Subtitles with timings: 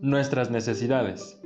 [0.00, 1.38] nuestras necesidades.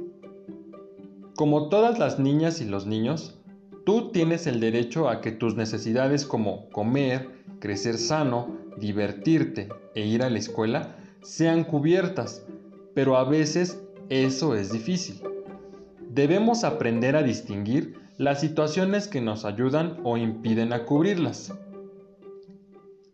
[1.37, 3.37] Como todas las niñas y los niños,
[3.85, 10.23] tú tienes el derecho a que tus necesidades como comer, crecer sano, divertirte e ir
[10.23, 12.45] a la escuela sean cubiertas,
[12.95, 15.21] pero a veces eso es difícil.
[16.11, 21.53] Debemos aprender a distinguir las situaciones que nos ayudan o impiden a cubrirlas.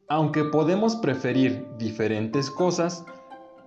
[0.09, 3.07] Aunque podemos preferir diferentes cosas,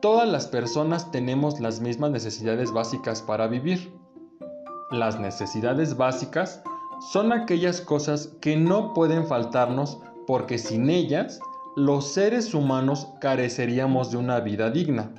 [0.03, 3.89] todas las personas tenemos las mismas necesidades básicas para vivir.
[4.91, 6.61] Las necesidades básicas
[7.13, 11.39] son aquellas cosas que no pueden faltarnos porque sin ellas
[11.77, 15.09] los seres humanos careceríamos de una vida digna.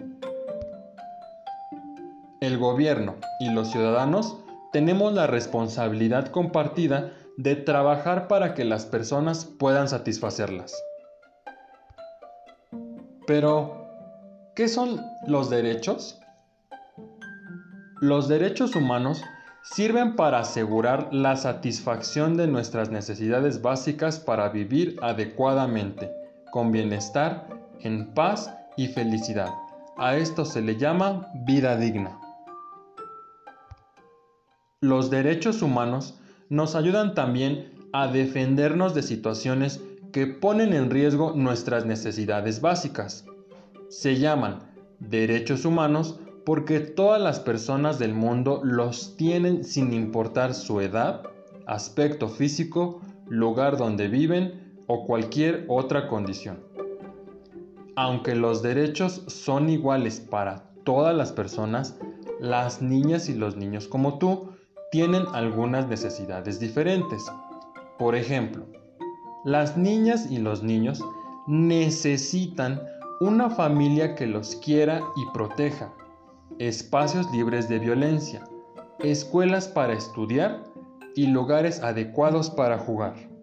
[2.42, 4.36] El gobierno y los ciudadanos
[4.70, 10.74] tenemos la responsabilidad compartida de trabajar para que las personas puedan satisfacerlas.
[13.26, 13.83] Pero,
[14.54, 16.20] ¿qué son los derechos?
[18.00, 19.22] Los derechos humanos
[19.62, 26.12] sirven para asegurar la satisfacción de nuestras necesidades básicas para vivir adecuadamente,
[26.52, 27.48] con bienestar,
[27.80, 29.48] en paz y felicidad.
[29.96, 32.20] A esto se le llama vida digna.
[34.80, 39.80] Los derechos humanos nos ayudan también a defendernos de situaciones
[40.12, 43.24] que ponen en riesgo nuestras necesidades básicas.
[43.96, 44.58] Se llaman
[44.98, 51.22] derechos humanos porque todas las personas del mundo los tienen sin importar su edad,
[51.66, 56.58] aspecto físico, lugar donde viven o cualquier otra condición.
[57.94, 61.96] Aunque los derechos son iguales para todas las personas,
[62.40, 64.50] las niñas y los niños como tú
[64.90, 67.24] tienen algunas necesidades diferentes.
[67.96, 68.66] Por ejemplo,
[69.44, 71.00] las niñas y los niños
[71.46, 72.80] necesitan
[73.20, 75.92] una familia que los quiera y proteja,
[76.58, 78.44] espacios libres de violencia,
[79.00, 80.64] escuelas para estudiar
[81.14, 83.33] y lugares adecuados para jugar.